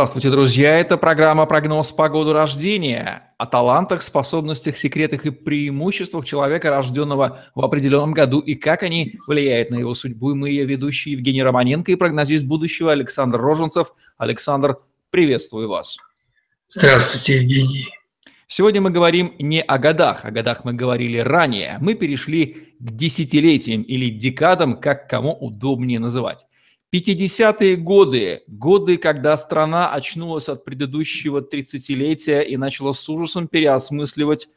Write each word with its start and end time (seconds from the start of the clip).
Здравствуйте, 0.00 0.30
друзья! 0.30 0.78
Это 0.78 0.96
программа 0.96 1.44
«Прогноз 1.44 1.92
по 1.92 2.08
году 2.08 2.32
рождения» 2.32 3.34
о 3.36 3.44
талантах, 3.44 4.00
способностях, 4.00 4.78
секретах 4.78 5.26
и 5.26 5.30
преимуществах 5.30 6.24
человека, 6.24 6.70
рожденного 6.70 7.42
в 7.54 7.62
определенном 7.62 8.14
году, 8.14 8.40
и 8.40 8.54
как 8.54 8.82
они 8.82 9.12
влияют 9.28 9.68
на 9.68 9.74
его 9.74 9.94
судьбу. 9.94 10.30
И 10.30 10.34
мы 10.34 10.48
ее 10.48 10.64
ведущие 10.64 11.12
Евгений 11.12 11.42
Романенко 11.42 11.92
и 11.92 11.96
прогнозист 11.96 12.44
будущего 12.44 12.92
Александр 12.92 13.38
Роженцев. 13.42 13.92
Александр, 14.16 14.74
приветствую 15.10 15.68
вас. 15.68 15.98
Здравствуйте, 16.66 17.42
Евгений. 17.42 17.86
Сегодня 18.48 18.80
мы 18.80 18.90
говорим 18.92 19.34
не 19.38 19.60
о 19.60 19.76
годах, 19.76 20.24
о 20.24 20.30
годах 20.30 20.64
мы 20.64 20.72
говорили 20.72 21.18
ранее. 21.18 21.76
Мы 21.82 21.92
перешли 21.92 22.74
к 22.78 22.90
десятилетиям 22.90 23.82
или 23.82 24.08
декадам, 24.08 24.80
как 24.80 25.10
кому 25.10 25.34
удобнее 25.34 25.98
называть. 25.98 26.46
50-е 26.92 27.76
годы, 27.76 28.42
годы, 28.48 28.96
когда 28.96 29.36
страна 29.36 29.92
очнулась 29.92 30.48
от 30.48 30.64
предыдущего 30.64 31.40
30-летия 31.40 32.42
и 32.42 32.56
начала 32.56 32.92
с 32.92 33.08
ужасом 33.08 33.46
переосмысливать, 33.46 34.48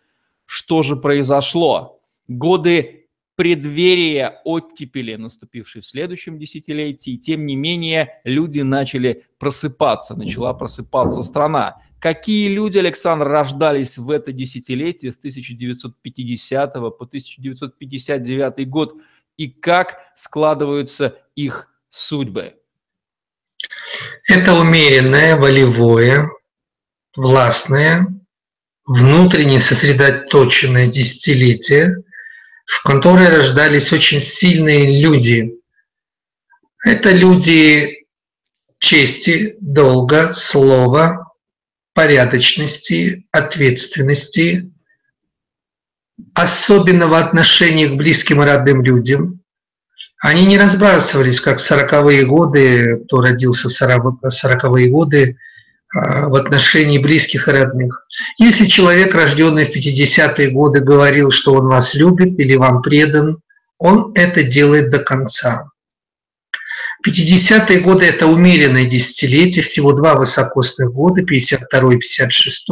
что 0.45 0.81
же 0.81 0.95
произошло. 0.95 2.01
Годы 2.27 3.07
преддверия 3.35 4.41
оттепели, 4.45 5.15
наступившей 5.15 5.81
в 5.81 5.87
следующем 5.87 6.37
десятилетии. 6.37 7.17
Тем 7.17 7.45
не 7.45 7.55
менее, 7.55 8.19
люди 8.23 8.61
начали 8.61 9.25
просыпаться, 9.39 10.15
начала 10.15 10.53
просыпаться 10.53 11.23
страна. 11.23 11.77
Какие 11.99 12.49
люди, 12.49 12.77
Александр, 12.77 13.27
рождались 13.27 13.97
в 13.97 14.09
это 14.09 14.31
десятилетие 14.33 15.11
с 15.11 15.17
1950 15.17 16.73
по 16.73 17.05
1959 17.05 18.69
год 18.69 18.95
и 19.37 19.47
как 19.49 19.97
складываются 20.15 21.17
их 21.35 21.72
судьбы? 21.93 22.55
Это 24.27 24.53
умеренное, 24.55 25.35
волевое, 25.35 26.29
властное, 27.15 28.07
внутренне 28.85 29.59
сосредоточенное 29.59 30.87
десятилетие, 30.87 31.97
в 32.65 32.83
которое 32.83 33.29
рождались 33.29 33.93
очень 33.93 34.19
сильные 34.19 35.01
люди. 35.01 35.53
Это 36.83 37.11
люди 37.11 38.07
чести, 38.79 39.55
долга, 39.61 40.33
слова, 40.33 41.31
порядочности, 41.93 43.25
ответственности, 43.31 44.71
особенного 46.33 47.19
отношения 47.19 47.87
к 47.87 47.95
близким 47.95 48.41
и 48.41 48.45
родным 48.45 48.81
людям– 48.81 49.39
они 50.23 50.45
не 50.45 50.57
разбрасывались, 50.57 51.41
как 51.41 51.59
40-е 51.59 52.25
годы, 52.25 53.01
кто 53.03 53.19
родился 53.19 53.67
в 53.67 53.73
40-е 53.73 54.89
годы, 54.89 55.35
а, 55.93 56.29
в 56.29 56.35
отношении 56.35 56.97
близких 56.97 57.49
и 57.49 57.51
родных. 57.51 58.07
Если 58.37 58.67
человек, 58.67 59.13
рожденный 59.15 59.65
в 59.65 59.75
50-е 59.75 60.51
годы, 60.51 60.79
говорил, 60.79 61.31
что 61.31 61.53
он 61.53 61.67
вас 61.67 61.93
любит 61.93 62.39
или 62.39 62.55
вам 62.55 62.81
предан, 62.81 63.39
он 63.77 64.13
это 64.15 64.43
делает 64.43 64.91
до 64.91 64.99
конца. 64.99 65.65
50-е 67.05 67.81
годы– 67.81 68.05
это 68.07 68.27
умеренное 68.27 68.85
десятилетие, 68.85 69.61
всего 69.61 69.91
два 69.91 70.15
высокосных 70.15 70.93
года, 70.93 71.21
52 71.21 71.95
и 71.95 71.97
56 71.97 72.69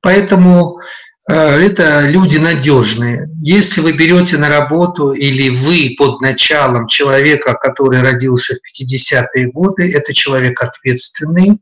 Поэтому 0.00 0.80
это 1.28 2.08
люди 2.08 2.36
надежные. 2.36 3.28
Если 3.36 3.80
вы 3.80 3.92
берете 3.92 4.38
на 4.38 4.48
работу 4.48 5.12
или 5.12 5.48
вы 5.48 5.94
под 5.98 6.20
началом 6.20 6.86
человека, 6.86 7.54
который 7.54 8.00
родился 8.00 8.54
в 8.54 8.80
50-е 8.80 9.50
годы, 9.50 9.92
это 9.92 10.14
человек 10.14 10.62
ответственный, 10.62 11.58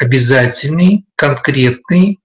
обязательный, 0.00 1.04
конкретный, 1.14 2.18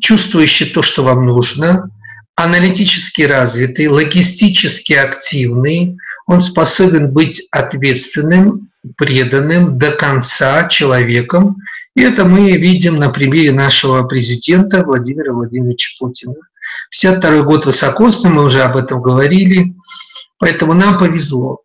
чувствующий 0.00 0.66
то, 0.66 0.82
что 0.82 1.02
вам 1.02 1.26
нужно, 1.26 1.90
аналитически 2.36 3.22
развитый, 3.22 3.88
логистически 3.88 4.92
активный, 4.92 5.96
он 6.26 6.40
способен 6.40 7.12
быть 7.12 7.46
ответственным, 7.50 8.70
преданным 8.96 9.78
до 9.78 9.92
конца 9.92 10.68
человеком, 10.68 11.56
и 11.94 12.02
это 12.02 12.24
мы 12.24 12.52
видим 12.52 12.96
на 12.96 13.10
примере 13.10 13.52
нашего 13.52 14.02
президента 14.02 14.82
Владимира 14.84 15.32
Владимировича 15.32 15.96
Путина. 15.98 16.34
52 16.90 17.42
год 17.42 17.66
высокосный, 17.66 18.30
мы 18.30 18.44
уже 18.44 18.62
об 18.62 18.76
этом 18.76 19.00
говорили, 19.00 19.74
поэтому 20.38 20.74
нам 20.74 20.98
повезло. 20.98 21.60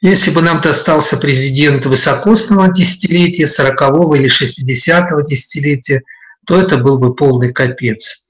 Если 0.00 0.30
бы 0.30 0.42
нам 0.42 0.60
достался 0.60 1.16
президент 1.16 1.86
высокосного 1.86 2.72
десятилетия, 2.72 3.44
40-го 3.44 4.14
или 4.16 4.28
60-го 4.28 5.20
десятилетия, 5.22 6.02
то 6.46 6.60
это 6.60 6.76
был 6.76 6.98
бы 6.98 7.14
полный 7.14 7.52
капец. 7.52 8.26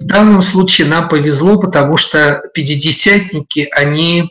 В 0.00 0.06
данном 0.06 0.42
случае 0.42 0.86
нам 0.86 1.08
повезло, 1.08 1.60
потому 1.60 1.96
что 1.96 2.42
пятидесятники, 2.54 3.68
они 3.72 4.30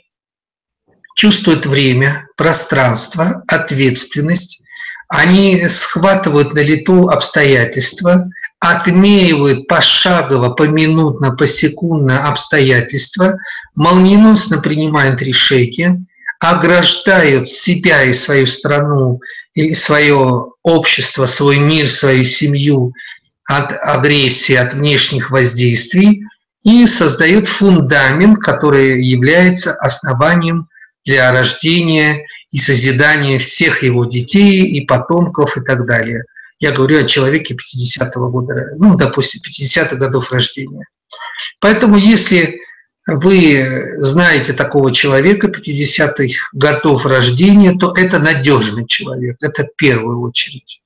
чувствуют 1.16 1.66
время, 1.66 2.28
пространство, 2.36 3.44
ответственность, 3.48 4.61
они 5.12 5.68
схватывают 5.68 6.54
на 6.54 6.60
лету 6.60 7.10
обстоятельства, 7.10 8.30
отмеривают 8.62 9.68
пошагово, 9.68 10.52
поминутно, 10.52 11.36
посекундно 11.36 12.30
обстоятельства, 12.30 13.38
молниеносно 13.76 14.62
принимают 14.62 15.22
решения, 15.22 16.00
ограждают 16.40 17.50
себя 17.50 18.04
и 18.04 18.14
свою 18.14 18.46
страну 18.46 19.20
или 19.54 19.74
свое 19.74 20.46
общество, 20.64 21.26
свой 21.26 21.58
мир, 21.58 21.90
свою 21.90 22.24
семью 22.24 22.94
от 23.44 23.74
агрессии, 23.82 24.56
от 24.56 24.74
внешних 24.76 25.30
воздействий 25.30 26.24
и 26.64 26.88
создают 26.88 27.50
фундамент, 27.50 28.40
который 28.40 29.04
является 29.04 29.74
основанием 29.74 30.70
для 31.04 31.34
рождения 31.34 32.26
и 32.52 32.58
созидания 32.58 33.40
всех 33.40 33.84
его 33.84 34.06
детей 34.06 34.66
и 34.66 34.86
потомков 34.86 35.58
и 35.58 35.62
так 35.62 35.86
далее. 35.86 36.26
Я 36.60 36.72
говорю 36.72 37.00
о 37.00 37.06
человеке 37.08 37.56
50-го 37.56 38.30
года, 38.30 38.76
ну, 38.78 38.96
допустим, 38.96 39.42
50-х 39.42 39.96
годов 39.96 40.32
рождения. 40.32 40.86
Поэтому 41.60 41.98
если 41.98 42.60
вы 43.08 43.96
знаете 43.98 44.54
такого 44.54 44.94
человека 44.94 45.48
50-х 45.48 46.50
годов 46.54 47.06
рождения, 47.06 47.76
то 47.78 47.94
это 47.96 48.20
надежный 48.20 48.86
человек, 48.86 49.38
это 49.42 49.64
в 49.64 49.76
первую 49.76 50.22
очередь. 50.22 50.82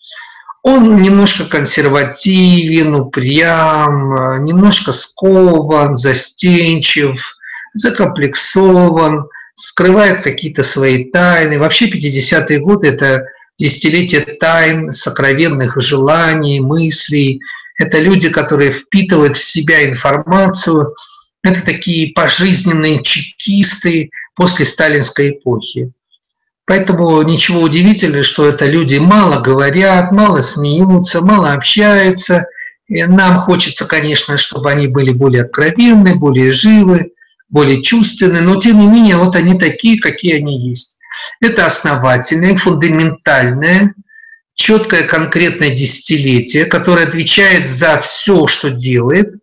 Он 0.63 1.01
немножко 1.01 1.45
консервативен, 1.45 2.95
упрям, 2.95 4.43
немножко 4.43 4.93
скован, 4.93 5.95
застенчив, 5.95 7.37
закомплексован, 7.73 9.27
скрывает 9.55 10.21
какие-то 10.21 10.63
свои 10.63 11.05
тайны. 11.05 11.57
Вообще 11.57 11.89
50-е 11.89 12.59
годы– 12.59 12.87
это 12.89 13.25
десятилетие 13.57 14.21
тайн, 14.39 14.91
сокровенных 14.91 15.81
желаний, 15.81 16.59
мыслей. 16.59 17.41
Это 17.79 17.99
люди, 17.99 18.29
которые 18.29 18.71
впитывают 18.71 19.37
в 19.37 19.43
себя 19.43 19.85
информацию. 19.89 20.93
Это 21.41 21.65
такие 21.65 22.11
пожизненные 22.13 23.01
чекисты 23.01 24.09
после 24.35 24.65
сталинской 24.65 25.31
эпохи. 25.31 25.91
Поэтому 26.65 27.21
ничего 27.21 27.61
удивительного, 27.61 28.23
что 28.23 28.47
это 28.47 28.65
люди 28.65 28.97
мало 28.97 29.39
говорят, 29.39 30.11
мало 30.11 30.41
смеются, 30.41 31.21
мало 31.21 31.53
общаются. 31.53 32.45
И 32.87 33.03
нам 33.03 33.39
хочется, 33.39 33.85
конечно, 33.85 34.37
чтобы 34.37 34.71
они 34.71 34.87
были 34.87 35.11
более 35.11 35.43
откровенны, 35.43 36.15
более 36.15 36.51
живы 36.51 37.11
более 37.49 37.81
чувственные, 37.81 38.41
но 38.41 38.55
тем 38.57 38.79
не 38.79 38.87
менее 38.87 39.17
вот 39.17 39.35
они 39.35 39.57
такие, 39.57 39.99
какие 39.99 40.37
они 40.37 40.69
есть. 40.69 40.97
Это 41.41 41.65
основательное, 41.65 42.55
фундаментальное, 42.55 43.93
четкое 44.55 45.03
конкретное 45.03 45.71
десятилетие, 45.71 46.65
которое 46.65 47.07
отвечает 47.07 47.67
за 47.67 47.99
все, 47.99 48.47
что 48.47 48.71
делает, 48.71 49.33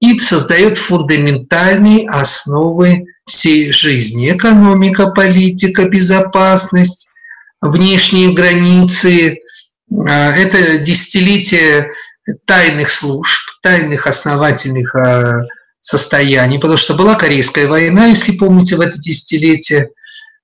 и 0.00 0.18
создает 0.18 0.78
фундаментальные 0.78 2.08
основы 2.08 3.04
всей 3.26 3.72
жизни. 3.72 4.32
Экономика, 4.32 5.10
политика, 5.10 5.84
безопасность, 5.88 7.08
внешние 7.60 8.34
границы. 8.34 9.38
А, 9.90 10.32
это 10.32 10.78
десятилетие 10.78 11.90
тайных 12.46 12.90
служб, 12.90 13.38
тайных 13.62 14.06
основательных 14.06 14.94
а, 14.94 15.42
состоянии, 15.84 16.56
потому 16.56 16.78
что 16.78 16.94
была 16.94 17.14
Корейская 17.14 17.66
война, 17.66 18.06
если 18.06 18.32
помните, 18.32 18.76
в 18.76 18.80
это 18.80 18.98
десятилетие. 18.98 19.90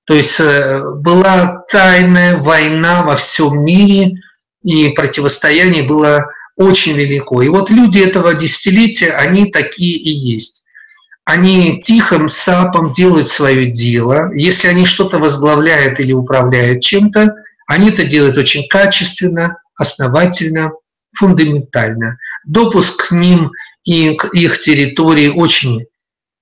То 0.05 0.13
есть 0.13 0.39
э, 0.39 0.83
была 0.97 1.63
тайная 1.71 2.37
война 2.37 3.01
во 3.01 3.15
всем 3.15 3.63
мире, 3.63 4.21
и 4.63 4.89
противостояние 4.89 5.81
было 5.81 6.27
очень 6.55 6.93
велико. 6.93 7.41
И 7.41 7.47
вот 7.47 7.71
люди 7.71 7.99
этого 7.99 8.35
десятилетия, 8.35 9.11
они 9.13 9.51
такие 9.51 9.97
и 9.97 10.11
есть. 10.11 10.67
Они 11.25 11.81
тихим 11.81 12.29
сапом 12.29 12.91
делают 12.91 13.27
свое 13.27 13.65
дело. 13.65 14.31
Если 14.35 14.67
они 14.67 14.85
что-то 14.85 15.17
возглавляют 15.17 15.99
или 15.99 16.13
управляют 16.13 16.81
чем-то, 16.81 17.33
Они 17.67 17.89
это 17.89 18.03
делают 18.03 18.37
очень 18.37 18.67
качественно, 18.67 19.57
основательно, 19.75 20.71
фундаментально. 21.13 22.17
Допуск 22.45 23.07
к 23.07 23.11
ним 23.11 23.51
и 23.83 24.17
их 24.33 24.59
территории 24.59 25.29
очень 25.29 25.85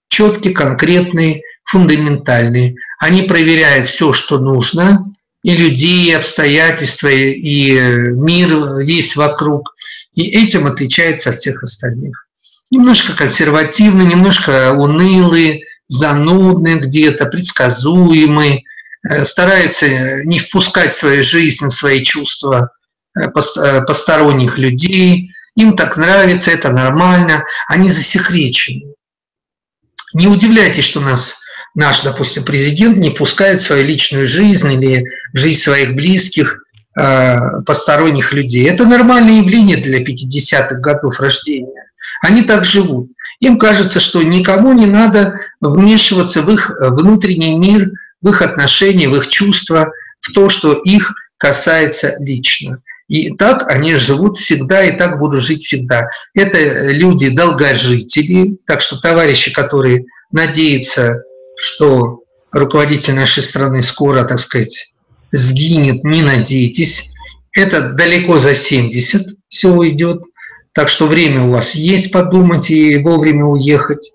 четкий, 0.09 0.53
конкретный, 0.53 1.43
фундаментальный. 1.63 2.75
Они 2.99 3.21
проверяют 3.23 3.87
все, 3.87 4.11
что 4.11 4.39
нужно, 4.39 5.05
и 5.43 5.55
людей, 5.55 6.09
и 6.09 6.13
обстоятельства, 6.13 7.07
и 7.07 7.71
мир 7.71 8.49
весь 8.79 9.15
вокруг. 9.15 9.73
И 10.15 10.23
этим 10.23 10.67
отличается 10.67 11.29
от 11.29 11.35
всех 11.35 11.63
остальных. 11.63 12.25
Немножко 12.71 13.13
консервативный, 13.13 14.05
немножко 14.05 14.73
унылый, 14.73 15.63
занудный 15.87 16.75
где-то, 16.75 17.25
предсказуемый, 17.25 18.65
э, 19.07 19.23
стараются 19.25 20.23
не 20.25 20.39
впускать 20.39 20.91
в 20.91 20.97
свою 20.97 21.23
жизнь, 21.23 21.69
свои 21.69 22.03
чувства 22.03 22.71
э, 23.17 23.21
э, 23.23 23.81
посторонних 23.81 24.57
людей. 24.57 25.31
Им 25.55 25.75
так 25.75 25.97
нравится, 25.97 26.51
это 26.51 26.69
нормально. 26.71 27.43
Они 27.67 27.89
засекречены. 27.89 28.93
Не 30.13 30.27
удивляйтесь, 30.27 30.85
что 30.85 31.01
нас 31.01 31.41
наш, 31.75 32.01
допустим, 32.01 32.43
президент 32.43 32.97
не 32.97 33.09
пускает 33.09 33.61
в 33.61 33.65
свою 33.65 33.85
личную 33.85 34.27
жизнь 34.27 34.71
или 34.73 35.05
в 35.33 35.37
жизнь 35.37 35.59
своих 35.59 35.95
близких 35.95 36.63
посторонних 37.65 38.33
людей. 38.33 38.67
Это 38.67 38.85
нормальное 38.85 39.37
явление 39.37 39.77
для 39.77 40.01
50-х 40.01 40.75
годов 40.75 41.19
рождения. 41.19 41.85
Они 42.21 42.41
так 42.41 42.65
живут. 42.65 43.11
Им 43.39 43.57
кажется, 43.57 43.99
что 43.99 44.21
никому 44.21 44.73
не 44.73 44.85
надо 44.85 45.39
вмешиваться 45.61 46.41
в 46.41 46.51
их 46.51 46.71
внутренний 46.79 47.55
мир, 47.55 47.91
в 48.21 48.29
их 48.29 48.41
отношения, 48.41 49.07
в 49.07 49.15
их 49.15 49.29
чувства, 49.29 49.91
в 50.19 50.33
то, 50.33 50.49
что 50.49 50.73
их 50.73 51.13
касается 51.37 52.17
лично. 52.19 52.79
И 53.09 53.31
так 53.31 53.67
они 53.67 53.95
живут 53.95 54.37
всегда, 54.37 54.83
и 54.85 54.95
так 54.95 55.17
будут 55.17 55.41
жить 55.41 55.63
всегда. 55.63 56.07
Это 56.35 56.91
люди 56.91 57.29
долгожители, 57.29 58.57
так 58.67 58.81
что 58.81 59.01
товарищи, 59.01 59.51
которые 59.51 60.05
надеются, 60.31 61.23
что 61.57 62.21
руководитель 62.51 63.15
нашей 63.15 63.41
страны 63.41 63.81
скоро, 63.81 64.23
так 64.23 64.39
сказать, 64.39 64.93
сгинет, 65.31 66.03
не 66.03 66.21
надейтесь. 66.21 67.11
Это 67.51 67.93
далеко 67.93 68.37
за 68.37 68.53
70 68.53 69.25
все 69.49 69.73
уйдет. 69.73 70.21
Так 70.73 70.87
что 70.87 71.07
время 71.07 71.41
у 71.43 71.51
вас 71.51 71.73
есть 71.73 72.11
подумать 72.11 72.69
и 72.69 72.99
вовремя 72.99 73.45
уехать. 73.45 74.11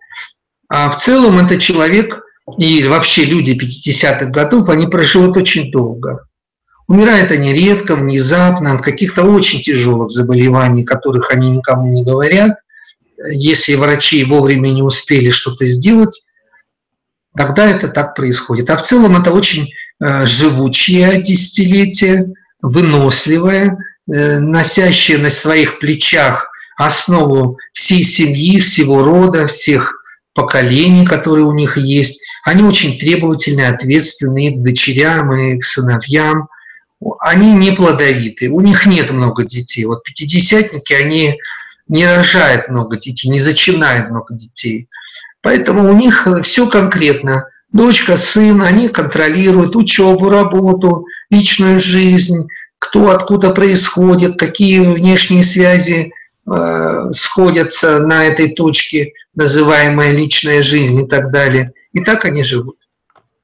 А 0.69 0.89
в 0.89 0.97
целом 1.01 1.45
это 1.45 1.59
человек 1.59 2.23
и 2.59 2.85
вообще 2.85 3.25
люди 3.25 3.59
50-х 3.61 4.27
годов, 4.27 4.69
они 4.69 4.87
проживут 4.87 5.37
очень 5.37 5.73
долго. 5.73 6.29
Умирают 6.87 7.31
они 7.31 7.55
редко, 7.55 7.97
внезапно, 7.97 8.75
от 8.75 8.83
каких-то 8.83 9.23
очень 9.23 9.63
тяжелых 9.63 10.11
заболеваний, 10.11 10.85
которых 10.85 11.31
они 11.31 11.51
никому 11.51 11.91
не 11.93 12.05
говорят. 12.05 12.59
Если 13.31 13.75
врачи 13.75 14.23
вовремя 14.25 14.69
не 14.69 14.83
успели 14.83 15.31
что-то 15.31 15.67
сделать, 15.67 16.27
тогда 17.37 17.67
это 17.67 17.89
так 17.89 18.15
происходит. 18.15 18.69
А 18.71 18.77
в 18.77 18.83
целом 18.83 19.17
это 19.17 19.33
очень 19.33 19.71
э, 20.03 20.27
живучее 20.27 21.23
десятилетие, 21.23 22.35
выносливое, 22.61 23.79
э, 24.11 24.39
носящее 24.41 25.19
на 25.19 25.31
своих 25.31 25.79
плечах 25.79 26.51
основу 26.77 27.59
всей 27.73 28.03
семьи, 28.03 28.59
всего 28.59 29.03
рода, 29.03 29.47
всех 29.47 30.03
поколений, 30.35 31.07
которые 31.07 31.45
у 31.45 31.53
них 31.53 31.77
есть. 31.79 32.21
Они 32.45 32.63
очень 32.63 32.99
требовательные, 32.99 33.69
ответственные 33.69 34.51
к 34.51 34.63
дочерям 34.63 35.33
и 35.33 35.59
к 35.59 35.65
сыновьям. 35.65 36.49
Они 37.21 37.53
не 37.53 37.73
плодовитые, 37.73 38.51
у 38.51 38.61
них 38.61 38.87
нет 38.87 39.11
много 39.11 39.45
детей. 39.45 39.85
Вот 39.85 40.03
пятидесятники, 40.05 40.93
они 40.93 41.39
не 41.89 42.07
рожают 42.07 42.69
много 42.69 42.97
детей, 42.97 43.29
не 43.29 43.39
зачинают 43.39 44.11
много 44.11 44.35
детей. 44.35 44.89
Поэтому 45.43 45.91
у 45.91 45.95
них 45.95 46.27
все 46.43 46.67
конкретно. 46.69 47.49
Дочка, 47.73 48.17
сын, 48.17 48.63
они 48.63 48.89
контролируют 48.89 49.77
учебу, 49.77 50.31
работу, 50.31 51.07
личную 51.29 51.81
жизнь, 51.81 52.47
кто 52.79 53.11
откуда 53.11 53.51
происходит, 53.51 54.39
какие 54.39 54.79
внешние 54.79 55.43
связи 55.43 56.13
Э, 56.47 57.11
сходятся 57.13 58.01
на 58.01 58.27
этой 58.27 58.51
точке, 58.51 59.15
называемая 59.35 60.13
личная 60.13 60.61
жизнь 60.61 61.01
и 61.01 61.07
так 61.07 61.33
далее. 61.33 61.73
И 61.93 62.01
так 62.05 62.27
они 62.27 62.43
живут. 62.43 62.77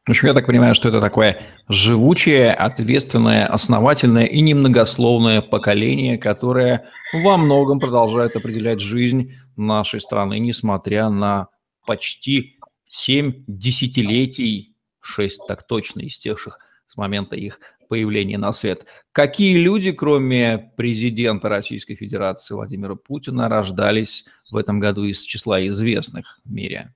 В 0.06 0.10
общем, 0.10 0.28
я 0.28 0.34
так 0.34 0.46
понимаю, 0.46 0.74
что 0.74 0.88
это 0.88 1.00
такое 1.00 1.42
живучее, 1.68 2.52
ответственное, 2.52 3.46
основательное 3.46 4.24
и 4.24 4.40
немногословное 4.40 5.42
поколение, 5.42 6.16
которое 6.16 6.88
во 7.12 7.36
многом 7.36 7.80
продолжает 7.80 8.34
определять 8.34 8.80
жизнь 8.80 9.34
нашей 9.56 10.00
страны, 10.00 10.38
несмотря 10.38 11.10
на 11.10 11.48
почти 11.86 12.58
7 12.86 13.44
десятилетий, 13.46 14.74
6 15.00 15.40
так 15.46 15.66
точно 15.66 16.06
истекших 16.06 16.58
с 16.86 16.96
момента 16.96 17.36
их 17.36 17.60
появления 17.88 18.38
на 18.38 18.52
свет. 18.52 18.86
Какие 19.12 19.58
люди, 19.58 19.92
кроме 19.92 20.72
президента 20.76 21.48
Российской 21.48 21.96
Федерации 21.96 22.54
Владимира 22.54 22.94
Путина, 22.94 23.48
рождались 23.48 24.24
в 24.50 24.56
этом 24.56 24.80
году 24.80 25.04
из 25.04 25.20
числа 25.20 25.66
известных 25.66 26.36
в 26.44 26.50
мире? 26.50 26.94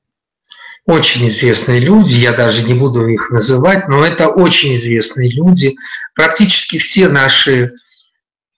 Очень 0.86 1.28
известные 1.28 1.81
люди, 1.81 2.16
я 2.16 2.32
даже 2.32 2.62
не 2.62 2.75
буду 2.75 3.06
их 3.06 3.31
называть, 3.31 3.88
но 3.88 4.04
это 4.04 4.28
очень 4.28 4.75
известные 4.75 5.31
люди. 5.31 5.76
Практически 6.14 6.78
все 6.78 7.08
наши 7.08 7.72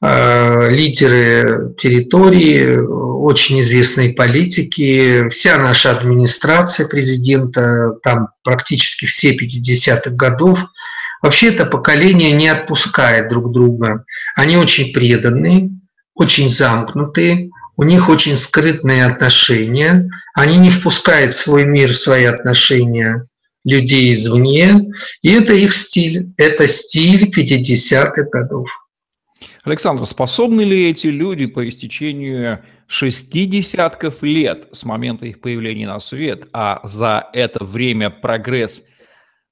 э, 0.03 0.71
лидеры 0.71 1.75
территории, 1.79 2.77
очень 2.77 3.61
известные 3.61 4.13
политики, 4.13 5.29
вся 5.29 5.57
наша 5.59 5.93
администрация 5.93 6.89
президента, 6.89 7.93
там 8.03 8.29
практически 8.43 9.05
все 9.05 9.37
50-х 9.37 10.11
годов– 10.11 10.67
Вообще 11.23 11.49
это 11.49 11.65
поколение 11.67 12.33
не 12.33 12.49
отпускает 12.49 13.29
друг 13.29 13.51
друга. 13.51 14.05
Они 14.37 14.57
очень 14.57 14.93
преданные, 14.93 15.71
очень 16.15 16.49
замкнутые, 16.49 17.51
у 17.77 17.83
них 17.83 18.09
очень 18.09 18.37
скрытные 18.37 19.05
отношения, 19.05 20.09
они 20.35 20.59
не 20.59 20.71
впускают 20.71 21.35
в 21.35 21.39
свой 21.39 21.65
мир, 21.65 21.97
свои 21.97 22.25
отношения 22.25 23.27
людей 23.65 24.13
извне, 24.13 24.93
и 25.23 25.33
это 25.33 25.53
их 25.53 25.73
стиль, 25.75 26.33
это 26.37 26.67
стиль 26.67 27.31
50-х 27.31 28.23
годов. 28.31 28.69
Александр, 29.65 30.07
способны 30.07 30.63
ли 30.63 30.89
эти 30.89 31.09
люди 31.09 31.47
по 31.47 31.69
истечению 31.69 32.65
шести 32.87 33.47
десятков 33.47 34.23
лет 34.23 34.69
с 34.73 34.85
момента 34.85 35.27
их 35.27 35.41
появления 35.41 35.89
на 35.89 35.99
свет, 35.99 36.49
а 36.53 36.81
за 36.85 37.29
это 37.33 37.65
время 37.65 38.11
прогресс– 38.11 38.85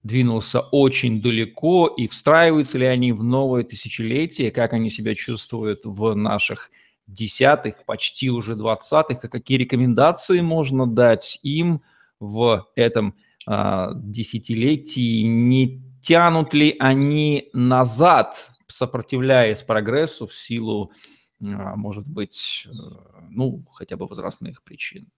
двинулся 0.05 0.61
очень 0.61 1.21
далеко, 1.21 1.89
и 1.89 2.07
встраиваются 2.07 2.79
ли 2.79 2.87
они 2.87 3.13
в 3.13 3.25
новое 3.25 3.65
тысячелетие, 3.65 4.53
как 4.53 4.75
они 4.75 4.91
себя 4.91 5.15
чувствуют 5.15 5.81
в 5.85 6.15
наших 6.15 6.71
десятых, 7.07 7.85
почти 7.85 8.31
уже 8.31 8.57
двадцатых, 8.57 9.25
а 9.25 9.29
какие 9.29 9.59
рекомендации 9.59 10.41
можно 10.41 10.87
дать 10.87 11.39
им 11.43 11.83
в 12.21 12.67
этом 12.77 13.15
а, 13.47 13.91
десятилетии, 13.95 15.23
не 15.23 15.83
тянут 16.01 16.55
ли 16.55 16.77
они 16.79 17.51
назад, 17.53 18.51
сопротивляясь 18.69 19.63
прогрессу 19.63 20.27
в 20.27 20.35
силу, 20.35 20.93
а, 21.47 21.77
может 21.77 22.09
быть, 22.09 22.67
э, 22.67 22.71
ну, 23.31 23.65
хотя 23.73 23.97
бы 23.97 24.07
возрастных 24.07 24.63
причин? 24.63 25.09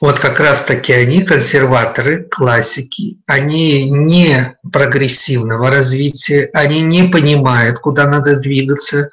Вот 0.00 0.18
как 0.20 0.38
раз-таки 0.38 0.92
они, 0.92 1.22
консерваторы, 1.22 2.24
классики, 2.24 3.18
они 3.26 3.90
не 3.90 4.56
прогрессивного 4.72 5.70
развития, 5.70 6.50
они 6.52 6.82
не 6.82 7.08
понимают, 7.08 7.80
куда 7.80 8.06
надо 8.06 8.36
двигаться. 8.36 9.08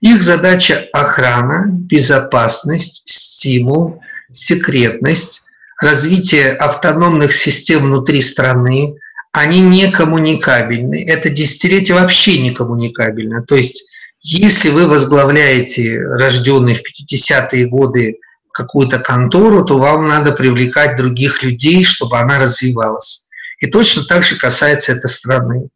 Их 0.00 0.22
задача– 0.22 0.86
охрана, 0.92 1.66
безопасность, 1.68 3.02
стимул, 3.06 4.00
секретность, 4.32 5.42
развитие 5.80 6.52
автономных 6.52 7.32
систем 7.32 7.84
внутри 7.84 8.22
страны. 8.22 8.94
Они 9.32 9.60
не 9.60 9.90
коммуникабельны. 9.90 11.04
Это 11.06 11.30
десятилетие 11.30 11.96
вообще 11.96 12.40
не 12.40 12.52
коммуникабельно. 12.52 13.42
То 13.42 13.56
есть 13.56 13.84
если 14.20 14.70
вы 14.70 14.86
возглавляете 14.86 16.00
рожденные 16.00 16.74
в 16.74 16.80
50-е 16.80 17.66
годы 17.66 18.18
какую-то 18.52 18.98
контору, 18.98 19.64
то 19.64 19.78
вам 19.78 20.08
надо 20.08 20.32
привлекать 20.32 20.96
других 20.96 21.42
людей, 21.42 21.84
чтобы 21.84 22.18
она 22.18 22.38
развивалась. 22.38 23.28
И 23.60 23.66
точно 23.66 24.04
так 24.04 24.24
же 24.24 24.36
касается 24.36 24.92
этой 24.92 25.10
страны. 25.10 25.68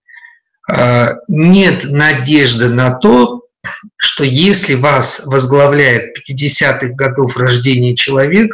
А, 0.69 1.17
нет 1.29 1.85
надежды 1.85 2.71
на 2.71 2.95
то, 2.95 3.43
что 3.97 4.25
если 4.25 4.75
вас 4.75 5.23
возглавляет 5.27 6.17
50-х 6.19 6.95
годов 6.95 7.37
рождения 7.37 7.95
человек, 7.95 8.53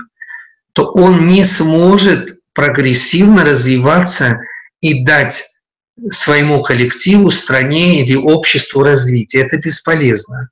то 0.72 0.90
он 0.92 1.26
не 1.26 1.44
сможет 1.44 2.38
прогрессивно 2.52 3.44
развиваться 3.44 4.40
и 4.80 5.04
дать 5.04 5.44
своему 6.10 6.62
коллективу, 6.62 7.30
стране 7.30 8.02
или 8.04 8.14
обществу 8.14 8.82
развития. 8.82 9.40
Это 9.40 9.58
бесполезно. 9.58 10.50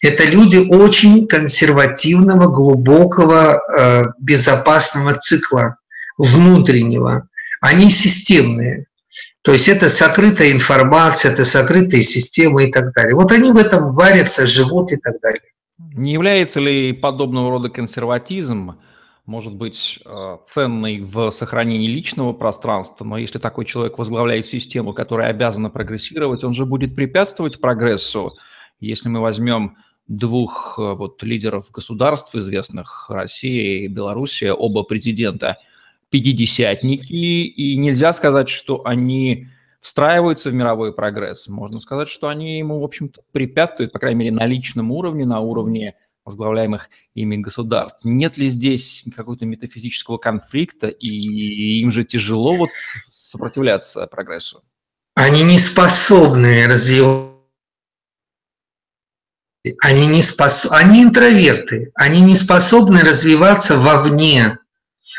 Это 0.00 0.24
люди 0.24 0.56
очень 0.56 1.26
консервативного, 1.26 2.46
глубокого, 2.48 3.60
э, 3.76 4.04
безопасного 4.18 5.14
цикла 5.14 5.76
внутреннего. 6.18 7.28
Они 7.60 7.90
системные. 7.90 8.86
То 9.42 9.52
есть 9.52 9.68
это 9.68 9.88
сокрытая 9.88 10.52
информация, 10.52 11.32
это 11.32 11.44
сокрытые 11.44 12.04
системы 12.04 12.68
и 12.68 12.72
так 12.72 12.94
далее. 12.94 13.14
Вот 13.16 13.32
они 13.32 13.50
в 13.50 13.56
этом 13.56 13.92
варятся, 13.94 14.46
живут 14.46 14.92
и 14.92 14.96
так 14.96 15.20
далее. 15.20 15.42
Не 15.78 16.12
является 16.12 16.60
ли 16.60 16.92
подобного 16.92 17.50
рода 17.50 17.68
консерватизм, 17.68 18.76
может 19.26 19.54
быть, 19.54 20.00
э, 20.04 20.36
ценный 20.44 21.00
в 21.00 21.30
сохранении 21.30 21.88
личного 21.88 22.32
пространства, 22.32 23.04
но 23.04 23.18
если 23.18 23.38
такой 23.38 23.64
человек 23.64 23.98
возглавляет 23.98 24.46
систему, 24.46 24.92
которая 24.92 25.30
обязана 25.30 25.70
прогрессировать, 25.70 26.44
он 26.44 26.54
же 26.54 26.64
будет 26.64 26.94
препятствовать 26.94 27.60
прогрессу. 27.60 28.32
Если 28.80 29.08
мы 29.08 29.20
возьмем 29.20 29.76
двух 30.08 30.76
э, 30.78 30.94
вот, 30.94 31.22
лидеров 31.22 31.70
государств 31.70 32.34
известных, 32.34 33.06
Россия 33.08 33.84
и 33.84 33.88
Белоруссия, 33.88 34.52
оба 34.52 34.82
президента, 34.82 35.58
пятидесятники, 36.12 37.12
и 37.12 37.76
нельзя 37.76 38.12
сказать, 38.12 38.48
что 38.48 38.82
они 38.84 39.48
встраиваются 39.80 40.50
в 40.50 40.54
мировой 40.54 40.94
прогресс. 40.94 41.48
Можно 41.48 41.80
сказать, 41.80 42.08
что 42.08 42.28
они 42.28 42.58
ему, 42.58 42.78
в 42.78 42.84
общем-то, 42.84 43.22
препятствуют, 43.32 43.92
по 43.92 43.98
крайней 43.98 44.18
мере, 44.18 44.32
на 44.32 44.46
личном 44.46 44.92
уровне, 44.92 45.26
на 45.26 45.40
уровне 45.40 45.94
возглавляемых 46.24 46.88
ими 47.14 47.38
государств. 47.38 48.04
Нет 48.04 48.36
ли 48.36 48.48
здесь 48.50 49.04
какого-то 49.16 49.46
метафизического 49.46 50.18
конфликта, 50.18 50.86
и 50.86 51.08
им 51.80 51.90
же 51.90 52.04
тяжело 52.04 52.54
вот 52.54 52.70
сопротивляться 53.12 54.06
прогрессу? 54.06 54.62
Они 55.14 55.42
не 55.42 55.58
способны 55.58 56.66
развивать 56.68 57.32
они, 59.80 60.06
не 60.06 60.22
спос... 60.22 60.66
они 60.70 61.04
интроверты, 61.04 61.92
они 61.94 62.20
не 62.20 62.34
способны 62.34 63.00
развиваться 63.02 63.76
вовне. 63.76 64.58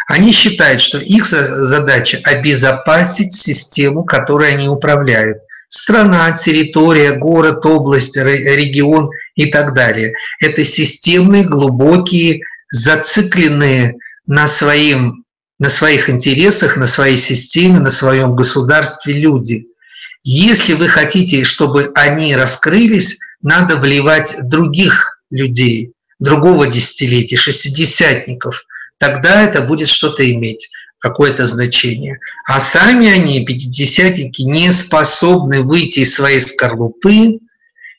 Они 0.07 0.31
считают, 0.31 0.81
что 0.81 0.97
их 0.97 1.25
задача 1.25 2.19
обезопасить 2.23 3.33
систему, 3.33 4.03
которой 4.03 4.53
они 4.53 4.67
управляют. 4.67 5.39
Страна, 5.69 6.31
территория, 6.33 7.13
город, 7.13 7.65
область, 7.65 8.15
регион 8.17 9.09
и 9.35 9.47
так 9.47 9.73
далее. 9.73 10.13
Это 10.39 10.63
системные, 10.63 11.43
глубокие, 11.45 12.41
зацикленные 12.69 13.95
на, 14.27 14.47
своим, 14.47 15.23
на 15.59 15.69
своих 15.69 16.09
интересах, 16.09 16.77
на 16.77 16.87
своей 16.87 17.17
системе, 17.17 17.79
на 17.79 17.91
своем 17.91 18.35
государстве 18.35 19.13
люди. 19.13 19.65
Если 20.23 20.73
вы 20.73 20.87
хотите, 20.87 21.43
чтобы 21.43 21.91
они 21.95 22.35
раскрылись, 22.35 23.19
надо 23.41 23.77
вливать 23.77 24.35
других 24.41 25.21
людей, 25.31 25.93
другого 26.19 26.67
десятилетия, 26.67 27.35
шестидесятников. 27.35 28.63
Тогда 29.03 29.43
это 29.43 29.61
будет 29.61 29.89
что-то 29.89 30.23
иметь, 30.31 30.69
какое-то 30.97 31.45
значение. 31.45 32.19
А 32.47 32.61
сами 32.61 33.11
они, 33.11 33.45
пятидесятники, 33.45 34.43
не 34.43 34.71
способны 34.71 35.61
выйти 35.61 35.99
из 35.99 36.15
своей 36.15 36.39
скорлупы, 36.39 37.39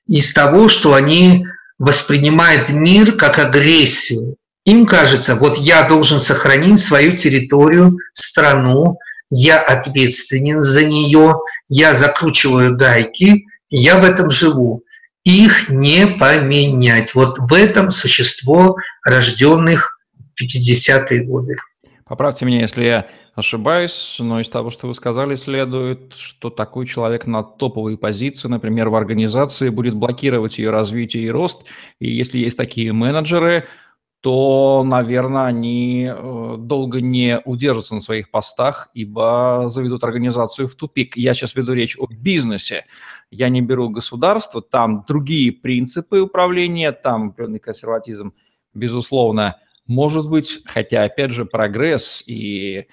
из 0.06 0.32
того, 0.32 0.68
что 0.68 0.94
они 0.94 1.44
воспринимают 1.78 2.70
мир 2.70 3.12
как 3.12 3.38
агрессию. 3.38 4.36
Им 4.64 4.86
кажется, 4.86 5.34
вот 5.34 5.58
я 5.58 5.82
должен 5.82 6.18
сохранить 6.18 6.80
свою 6.80 7.14
территорию, 7.18 7.98
страну, 8.14 8.96
я 9.28 9.60
ответственен 9.60 10.62
за 10.62 10.86
нее, 10.86 11.36
я 11.68 11.92
закручиваю 11.92 12.78
гайки, 12.78 13.44
я 13.68 13.98
в 13.98 14.04
этом 14.04 14.30
живу 14.30 14.82
их 15.24 15.70
не 15.70 16.06
поменять. 16.06 17.14
Вот 17.14 17.38
в 17.38 17.52
этом 17.52 17.90
существо 17.90 18.76
рожденных 19.04 19.93
50-е 20.40 21.24
годы. 21.24 21.56
Поправьте 22.06 22.44
меня, 22.44 22.60
если 22.60 22.84
я 22.84 23.06
ошибаюсь, 23.34 24.16
но 24.18 24.40
из 24.40 24.48
того, 24.48 24.70
что 24.70 24.86
вы 24.86 24.94
сказали, 24.94 25.34
следует, 25.36 26.14
что 26.14 26.50
такой 26.50 26.86
человек 26.86 27.26
на 27.26 27.42
топовой 27.42 27.96
позиции, 27.96 28.46
например, 28.46 28.90
в 28.90 28.94
организации, 28.94 29.70
будет 29.70 29.96
блокировать 29.96 30.58
ее 30.58 30.70
развитие 30.70 31.24
и 31.24 31.30
рост. 31.30 31.64
И 32.00 32.10
если 32.10 32.38
есть 32.38 32.58
такие 32.58 32.92
менеджеры, 32.92 33.64
то, 34.20 34.82
наверное, 34.86 35.44
они 35.44 36.10
э, 36.10 36.56
долго 36.58 37.02
не 37.02 37.40
удержатся 37.44 37.94
на 37.94 38.00
своих 38.00 38.30
постах, 38.30 38.90
ибо 38.94 39.64
заведут 39.66 40.02
организацию 40.02 40.66
в 40.66 40.74
тупик. 40.76 41.16
Я 41.16 41.34
сейчас 41.34 41.54
веду 41.54 41.74
речь 41.74 41.98
о 41.98 42.06
бизнесе. 42.06 42.86
Я 43.30 43.50
не 43.50 43.60
беру 43.60 43.90
государство, 43.90 44.62
там 44.62 45.04
другие 45.06 45.52
принципы 45.52 46.20
управления, 46.20 46.92
там 46.92 47.30
определенный 47.30 47.58
консерватизм, 47.58 48.32
безусловно, 48.72 49.56
может 49.86 50.28
быть, 50.28 50.60
хотя, 50.64 51.04
опять 51.04 51.32
же, 51.32 51.44
прогресс 51.44 52.22
и 52.26 52.86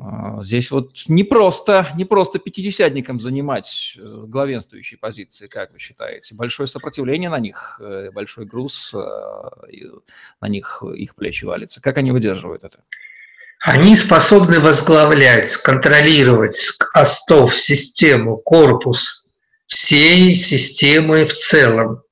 а, 0.00 0.40
Здесь 0.42 0.70
вот 0.70 0.92
не 1.08 1.24
просто, 1.24 1.88
не 1.96 2.04
просто 2.04 2.38
пятидесятникам 2.38 3.18
занимать 3.18 3.96
э, 3.96 4.00
главенствующие 4.26 4.96
позиции, 4.96 5.48
как 5.48 5.72
вы 5.72 5.80
считаете? 5.80 6.36
Большое 6.36 6.68
сопротивление 6.68 7.30
на 7.30 7.40
них, 7.40 7.80
э, 7.82 8.10
большой 8.12 8.44
груз 8.44 8.94
э, 8.94 8.98
на 10.40 10.46
них, 10.46 10.84
их 10.94 11.16
плечи 11.16 11.44
валится. 11.44 11.80
Как 11.80 11.98
они 11.98 12.12
выдерживают 12.12 12.62
это? 12.62 12.78
Они 13.64 13.96
способны 13.96 14.60
возглавлять, 14.60 15.56
контролировать 15.56 16.78
остов, 16.94 17.56
систему, 17.56 18.36
корпус 18.36 19.26
всей 19.66 20.36
системы 20.36 21.24
в 21.24 21.34
целом. 21.34 22.02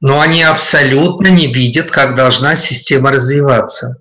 Но 0.00 0.20
они 0.20 0.42
абсолютно 0.42 1.28
не 1.28 1.46
видят, 1.46 1.90
как 1.90 2.16
должна 2.16 2.56
система 2.56 3.12
развиваться. 3.12 3.96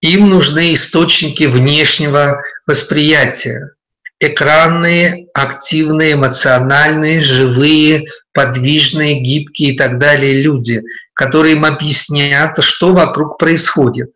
Им 0.00 0.30
нужны 0.30 0.74
источники 0.74 1.44
внешнего 1.44 2.42
восприятия. 2.66 3.70
Экранные, 4.20 5.26
активные, 5.32 6.14
эмоциональные, 6.14 7.22
живые, 7.22 8.04
подвижные, 8.32 9.20
гибкие 9.20 9.74
и 9.74 9.76
так 9.76 9.98
далее 9.98 10.40
люди, 10.40 10.82
которые 11.14 11.54
им 11.54 11.64
объяснят, 11.64 12.56
что 12.62 12.92
вокруг 12.92 13.38
происходит. 13.38 14.10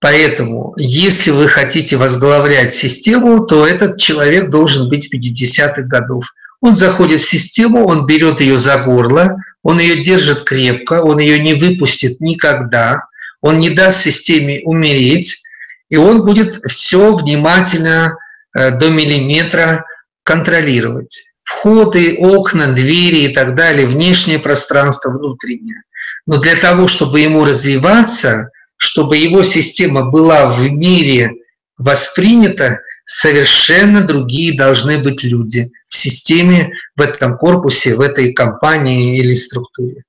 Поэтому, 0.00 0.74
если 0.76 1.30
вы 1.30 1.46
хотите 1.46 1.96
возглавлять 1.96 2.74
систему, 2.74 3.46
то 3.46 3.66
этот 3.66 3.98
человек 3.98 4.50
должен 4.50 4.88
быть 4.88 5.14
50-х 5.14 5.82
годов. 5.82 6.24
Он 6.60 6.74
заходит 6.74 7.22
в 7.22 7.28
систему, 7.28 7.86
он 7.86 8.06
берет 8.06 8.40
ее 8.40 8.58
за 8.58 8.78
горло, 8.78 9.36
он 9.62 9.78
ее 9.78 10.02
держит 10.02 10.44
крепко, 10.44 11.02
он 11.02 11.18
ее 11.18 11.38
не 11.38 11.54
выпустит 11.54 12.20
никогда, 12.20 13.02
он 13.40 13.58
не 13.58 13.70
даст 13.70 14.02
системе 14.02 14.60
умереть, 14.64 15.42
и 15.88 15.96
он 15.96 16.24
будет 16.24 16.62
все 16.66 17.14
внимательно 17.14 18.16
э, 18.56 18.70
до 18.70 18.88
миллиметра 18.90 19.84
контролировать. 20.24 21.22
Входы, 21.44 22.16
окна, 22.18 22.68
двери 22.68 23.24
и 23.24 23.28
так 23.28 23.54
далее, 23.54 23.86
внешнее 23.86 24.38
пространство, 24.38 25.10
внутреннее. 25.10 25.82
Но 26.26 26.38
для 26.38 26.54
того, 26.56 26.86
чтобы 26.88 27.20
ему 27.20 27.44
развиваться, 27.44 28.50
чтобы 28.76 29.16
его 29.16 29.42
система 29.42 30.04
была 30.04 30.46
в 30.46 30.70
мире 30.70 31.32
воспринята, 31.78 32.80
совершенно 33.12 34.06
другие 34.06 34.56
должны 34.56 34.96
быть 34.96 35.22
люди 35.22 35.70
в 35.88 35.94
системе, 35.94 36.72
в 36.96 37.02
этом 37.02 37.36
корпусе, 37.36 37.94
в 37.94 38.00
этой 38.00 38.32
компании 38.32 39.18
или 39.18 39.34
структуре. 39.34 40.04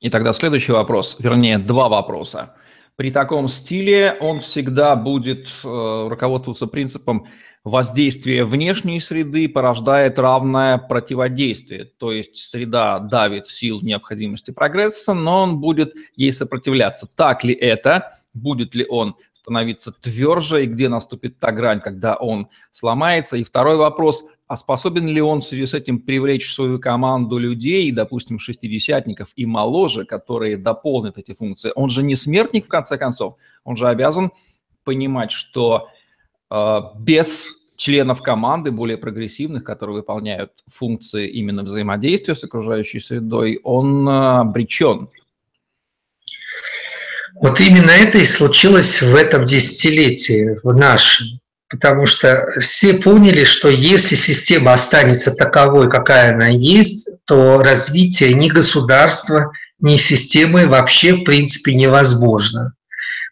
И 0.00 0.10
тогда 0.10 0.34
следующий 0.34 0.72
вопрос, 0.72 1.16
вернее, 1.18 1.56
два 1.56 1.88
вопроса. 1.88 2.54
При 2.96 3.10
таком 3.10 3.48
стиле 3.48 4.18
он 4.20 4.40
всегда 4.40 4.96
будет 4.96 5.48
э, 5.64 6.06
руководствоваться 6.10 6.66
принципом 6.66 7.22
воздействия 7.64 8.44
внешней 8.44 9.00
среды 9.00 9.48
порождает 9.48 10.18
равное 10.18 10.76
противодействие. 10.76 11.86
То 11.98 12.12
есть 12.12 12.36
среда 12.36 12.98
давит 12.98 13.46
в 13.46 13.56
силу 13.56 13.80
необходимости 13.80 14.50
прогресса, 14.50 15.14
но 15.14 15.44
он 15.44 15.58
будет 15.58 15.94
ей 16.16 16.34
сопротивляться. 16.34 17.08
Так 17.16 17.44
ли 17.44 17.54
это? 17.54 18.18
Будет 18.34 18.74
ли 18.74 18.84
он 18.86 19.16
становиться 19.42 19.92
тверже 19.92 20.64
и 20.64 20.66
где 20.66 20.88
наступит 20.88 21.38
та 21.38 21.52
грань, 21.52 21.80
когда 21.80 22.14
он 22.14 22.48
сломается? 22.72 23.36
И 23.36 23.44
второй 23.44 23.76
вопрос– 23.76 24.24
а 24.52 24.56
способен 24.58 25.06
ли 25.06 25.22
он 25.22 25.40
в 25.40 25.44
связи 25.44 25.64
с 25.64 25.72
этим 25.72 25.98
привлечь 25.98 26.46
в 26.46 26.52
свою 26.52 26.78
команду 26.78 27.38
людей, 27.38 27.90
допустим, 27.90 28.38
шестидесятников 28.38 29.32
и 29.34 29.46
моложе, 29.46 30.04
которые 30.04 30.58
дополнят 30.58 31.16
эти 31.16 31.32
функции? 31.32 31.72
Он 31.74 31.88
же 31.88 32.02
не 32.02 32.16
смертник, 32.16 32.66
в 32.66 32.68
конце 32.68 32.98
концов. 32.98 33.36
Он 33.64 33.76
же 33.76 33.88
обязан 33.88 34.30
понимать, 34.84 35.30
что 35.30 35.88
э, 36.50 36.80
без 36.98 37.76
членов 37.78 38.20
команды, 38.20 38.72
более 38.72 38.98
прогрессивных, 38.98 39.64
которые 39.64 39.96
выполняют 39.96 40.52
функции 40.66 41.30
именно 41.30 41.62
взаимодействия 41.62 42.34
с 42.34 42.44
окружающей 42.44 43.00
средой, 43.00 43.58
он 43.64 44.06
э, 44.06 44.40
обречен. 44.40 45.08
Вот 47.40 47.60
именно 47.60 47.90
это 47.90 48.18
и 48.18 48.24
случилось 48.24 49.00
в 49.02 49.14
этом 49.14 49.44
десятилетии, 49.44 50.56
в 50.62 50.74
нашем. 50.74 51.38
потому 51.70 52.04
что 52.04 52.46
все 52.60 52.92
поняли, 52.92 53.44
что 53.44 53.70
если 53.70 54.14
система 54.14 54.74
останется 54.74 55.30
таковой, 55.30 55.88
какая 55.88 56.34
она 56.34 56.48
есть, 56.48 57.08
то 57.24 57.62
развитие 57.62 58.34
ни 58.34 58.48
государства, 58.48 59.52
ни 59.80 59.96
системы 59.96 60.66
вообще 60.66 61.14
в 61.14 61.24
принципе 61.24 61.72
невозможно. 61.72 62.74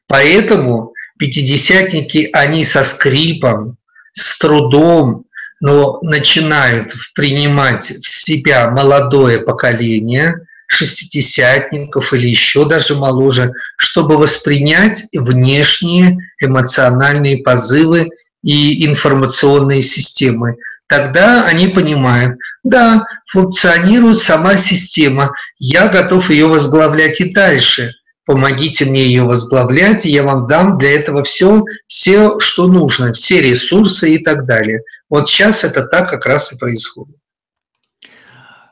Поэтому 0.07 0.95
пятидесятники, 1.19 2.31
они 2.33 2.65
со 2.65 2.83
скрипом, 2.83 3.77
с 4.13 4.39
трудом, 4.39 5.27
но 5.61 5.99
начинают 6.01 6.95
принимать 7.15 7.91
в 7.91 8.09
себя 8.09 8.71
молодое 8.71 9.41
поколение– 9.41 10.35
шестидесятников 10.71 12.13
или 12.13 12.29
еще 12.29 12.65
даже 12.65 12.95
моложе, 12.95 13.53
чтобы 13.81 14.19
воспринять 14.19 15.05
внешние 15.15 16.19
эмоциональные 16.39 17.39
позывы 17.39 18.11
и 18.45 18.87
информационные 18.87 19.81
системы. 19.81 20.57
Тогда 20.87 21.47
они 21.47 21.69
понимают, 21.69 22.39
да, 22.63 23.05
функционирует 23.27 24.19
сама 24.19 24.59
система, 24.59 25.33
я 25.59 25.89
готов 25.89 26.29
ее 26.29 26.47
возглавлять 26.47 27.23
и 27.23 27.33
дальше. 27.33 27.95
Помогите 28.27 28.85
мне 28.85 29.05
ее 29.05 29.23
возглавлять, 29.23 30.05
и 30.05 30.11
я 30.11 30.25
вам 30.25 30.47
дам 30.47 30.77
для 30.77 30.97
этого 30.97 31.23
все, 31.23 31.65
все, 31.87 32.39
что 32.39 32.67
нужно, 32.67 33.15
все 33.15 33.41
ресурсы 33.41 34.15
и 34.15 34.19
так 34.19 34.45
далее. 34.45 34.83
Вот 35.09 35.31
сейчас 35.31 35.65
это 35.65 35.87
так 35.87 36.11
как 36.11 36.27
раз 36.27 36.53
и 36.53 36.59
происходит. 36.59 37.17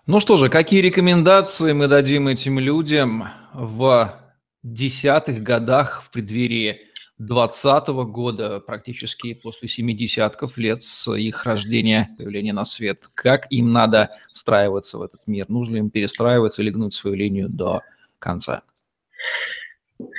Ну 0.06 0.20
что 0.20 0.36
же, 0.36 0.50
какие 0.50 0.82
рекомендации 0.82 1.72
мы 1.72 1.88
дадим 1.88 2.28
этим 2.28 2.58
людям 2.58 3.28
в 3.54 4.27
десятых 4.62 5.42
годах 5.42 6.02
в 6.04 6.10
преддверии 6.10 6.80
20 7.18 7.88
года, 7.88 8.60
практически 8.60 9.34
после 9.34 9.68
70 9.68 10.56
лет 10.56 10.82
с 10.82 11.12
их 11.12 11.44
рождения, 11.44 12.10
появления 12.16 12.52
на 12.52 12.64
свет? 12.64 13.00
Как 13.14 13.46
им 13.50 13.72
надо 13.72 14.10
встраиваться 14.32 14.98
в 14.98 15.02
этот 15.02 15.26
мир? 15.26 15.46
Нужно 15.48 15.74
ли 15.74 15.78
им 15.80 15.90
перестраиваться 15.90 16.62
или 16.62 16.70
гнуть 16.70 16.94
свою 16.94 17.16
линию 17.16 17.48
до 17.48 17.82
конца? 18.18 18.62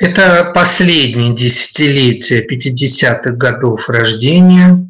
Это 0.01 0.51
последнее 0.53 1.34
десятилетие 1.34 2.46
50-х 2.46 3.31
годов 3.31 3.89
рождения. 3.89 4.86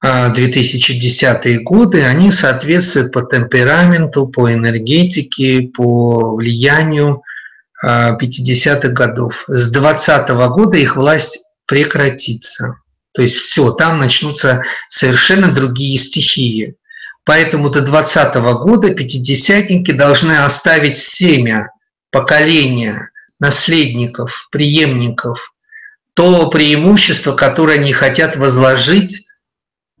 2010 0.00 1.64
годы, 1.64 2.04
они 2.04 2.30
соответствуют 2.30 3.12
по 3.12 3.22
темпераменту, 3.22 4.28
по 4.28 4.52
энергетике, 4.52 5.62
по 5.62 6.36
влиянию 6.36 7.22
50-х 7.84 8.88
годов. 8.88 9.44
С 9.48 9.70
2020 9.70 10.28
года 10.50 10.76
их 10.76 10.96
власть 10.96 11.40
прекратится. 11.66 12.76
То 13.12 13.22
есть 13.22 13.36
все, 13.36 13.70
там 13.72 13.98
начнутся 13.98 14.62
совершенно 14.88 15.52
другие 15.52 15.98
стихии. 15.98 16.76
Поэтому 17.24 17.68
до 17.68 17.82
2020 17.82 18.34
года 18.62 18.94
пятидесятники 18.94 19.92
должны 19.92 20.32
оставить 20.32 20.96
семя, 20.98 21.70
поколения, 22.10 23.10
наследников, 23.38 24.48
преемников, 24.50 25.52
то 26.14 26.48
преимущество, 26.48 27.32
которое 27.34 27.74
они 27.74 27.92
хотят 27.92 28.36
возложить 28.36 29.26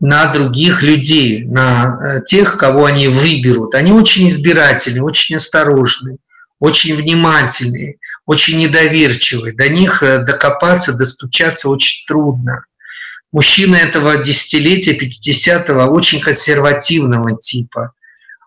на 0.00 0.32
других 0.32 0.82
людей, 0.82 1.44
на 1.44 1.98
э, 2.00 2.24
тех, 2.24 2.56
кого 2.56 2.86
они 2.86 3.08
выберут. 3.08 3.74
Они 3.74 3.92
очень 3.92 4.28
избирательны, 4.28 5.02
очень 5.02 5.36
осторожны, 5.36 6.18
очень 6.60 6.96
внимательны, 6.96 7.98
очень 8.26 8.58
недоверчивы. 8.58 9.52
До 9.52 9.68
них 9.68 10.02
э, 10.02 10.24
докопаться, 10.24 10.92
достучаться 10.92 11.68
очень 11.68 12.06
трудно. 12.06 12.64
Мужчины 13.30 13.76
этого 13.76 14.16
десятилетия, 14.16 14.96
50-го, 14.96 15.92
очень 15.92 16.20
консервативного 16.20 17.36
типа. 17.38 17.92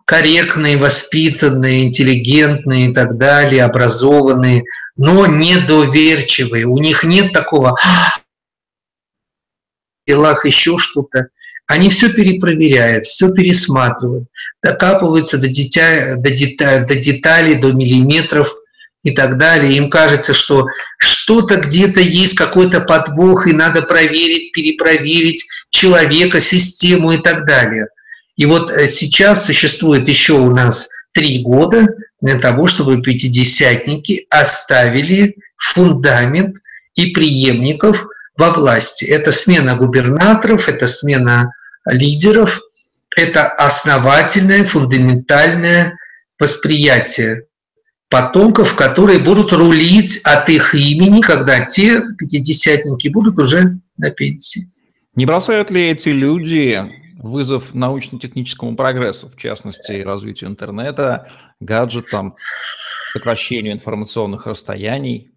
Корректные, 0.05 0.77
воспитанные, 0.77 1.85
интеллигентные 1.85 2.89
и 2.89 2.93
так 2.93 3.17
далее, 3.17 3.63
образованные, 3.63 4.63
но 4.97 5.25
недоверчивые. 5.27 6.65
У 6.65 6.77
них 6.79 7.03
нет 7.03 7.31
такого 7.31 7.77
делах 10.07 10.45
еще 10.45 10.77
что-то. 10.77 11.29
Они 11.67 11.89
все 11.89 12.11
перепроверяют, 12.11 13.05
все 13.05 13.31
пересматривают, 13.31 14.27
докапываются 14.63 15.37
до, 15.37 15.47
дитя, 15.47 16.15
до, 16.15 16.29
деталей, 16.31 16.85
до 16.85 16.95
деталей, 16.95 17.55
до 17.55 17.73
миллиметров 17.73 18.55
и 19.03 19.11
так 19.11 19.37
далее. 19.37 19.77
Им 19.77 19.89
кажется, 19.89 20.33
что 20.33 20.67
что-то 20.97 21.57
где-то 21.57 21.99
есть 21.99 22.35
какой-то 22.35 22.81
подвох, 22.81 23.47
и 23.47 23.53
надо 23.53 23.81
проверить, 23.81 24.51
перепроверить 24.51 25.45
человека, 25.69 26.39
систему 26.39 27.11
и 27.11 27.17
так 27.17 27.45
далее. 27.45 27.87
И 28.37 28.45
вот 28.45 28.71
э, 28.71 28.87
сейчас 28.87 29.45
существует 29.45 30.07
еще 30.07 30.33
у 30.33 30.51
нас 30.51 30.89
три 31.11 31.39
года 31.39 31.87
для 32.21 32.37
того, 32.37 32.67
чтобы 32.67 33.01
пятидесятники 33.01 34.27
оставили 34.29 35.35
фундамент 35.57 36.57
и 36.95 37.07
преемников 37.07 38.05
во 38.37 38.51
власти. 38.51 39.05
Это 39.05 39.31
смена 39.31 39.75
губернаторов, 39.75 40.69
это 40.69 40.87
смена 40.87 41.51
лидеров– 41.87 42.61
это 43.15 43.47
основательное, 43.47 44.63
фундаментальное 44.63 45.97
восприятие 46.39 47.45
потомков, 48.09 48.75
которые 48.75 49.19
будут 49.19 49.53
рулить 49.53 50.21
от 50.23 50.49
их 50.49 50.75
имени, 50.75 51.21
когда 51.21 51.65
те 51.65 52.01
пятидесятники 52.17 53.07
будут 53.07 53.39
уже 53.39 53.79
на 53.97 54.11
пенсии. 54.11 54.63
Не 55.15 55.25
бросают 55.25 55.71
ли 55.71 55.89
эти 55.89 56.09
люди 56.09 56.81
вызов 57.19 57.73
научно-техническому 57.73 58.75
прогрессу, 58.75 59.29
в 59.29 59.37
частности, 59.37 60.01
развитию 60.01 60.49
интернета, 60.49 61.29
гаджетам, 61.59 62.35
сокращению 63.13 63.73
информационных 63.73 64.47
расстояний? 64.47 65.30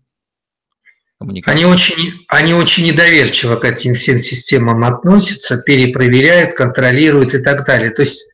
Они 1.47 1.65
очень, 1.65 2.13
они 2.29 2.55
очень 2.55 2.87
недоверчиво 2.87 3.57
к 3.57 3.65
этим 3.65 3.95
всем 3.95 4.19
системам 4.19 4.85
относятся, 4.85 5.59
перепроверяют, 5.59 6.55
контролируют 6.55 7.35
и 7.35 7.39
так 7.39 7.67
далее. 7.67 7.91
То 7.91 8.03
есть 8.03 8.31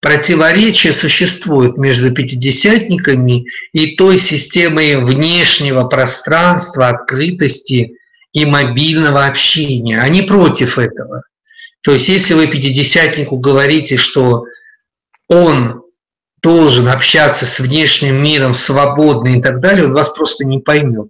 противоречие 0.00 0.92
существует 0.92 1.76
между 1.76 2.12
пятидесятниками 2.12 3.44
и 3.72 3.96
той 3.96 4.18
системой 4.18 4.96
внешнего 4.96 5.84
пространства, 5.84 6.88
открытости 6.88 7.96
и 8.32 8.44
мобильного 8.44 9.26
общения. 9.26 10.00
Они 10.00 10.22
против 10.22 10.78
этого. 10.78 11.22
То 11.82 11.92
есть 11.92 12.08
если 12.08 12.34
вы 12.34 12.46
пятидесятнику 12.46 13.38
говорите, 13.38 13.96
что 13.96 14.44
он 15.28 15.82
должен 16.42 16.88
общаться 16.88 17.46
с 17.46 17.60
внешним 17.60 18.22
миром 18.22 18.54
свободно 18.54 19.36
и 19.36 19.40
так 19.40 19.60
далее, 19.60 19.86
он 19.86 19.92
вас 19.92 20.08
просто 20.10 20.44
не 20.44 20.58
поймет 20.58 21.08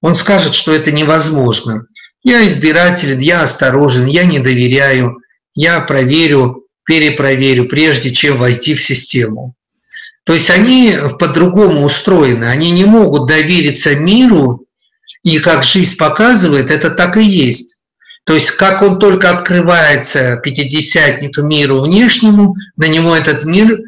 он 0.00 0.14
скажет, 0.14 0.54
что 0.54 0.72
это 0.72 0.90
невозможно. 0.90 1.86
Я 2.22 2.46
избирателен, 2.46 3.18
я 3.18 3.42
осторожен, 3.42 4.06
я 4.06 4.24
не 4.24 4.38
доверяю, 4.38 5.18
я 5.54 5.80
проверю, 5.80 6.64
перепроверю, 6.84 7.66
прежде 7.68 8.10
чем 8.10 8.38
войти 8.38 8.74
в 8.74 8.80
систему. 8.80 9.54
То 10.24 10.34
есть 10.34 10.50
они 10.50 10.94
по-другому 11.18 11.84
устроены, 11.84 12.44
они 12.44 12.70
не 12.70 12.84
могут 12.84 13.28
довериться 13.28 13.94
миру, 13.94 14.66
и 15.22 15.38
как 15.38 15.64
жизнь 15.64 15.96
показывает, 15.96 16.70
это 16.70 16.90
так 16.90 17.16
и 17.16 17.24
есть. 17.24 17.82
То 18.24 18.34
есть 18.34 18.52
как 18.52 18.82
он 18.82 18.98
только 18.98 19.30
открывается 19.30 20.36
пятидесятник 20.36 21.38
миру 21.38 21.82
внешнему, 21.82 22.54
на 22.76 22.86
него 22.86 23.16
этот 23.16 23.44
мир 23.44 23.78